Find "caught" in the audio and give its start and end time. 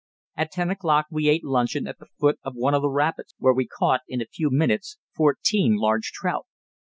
3.67-4.01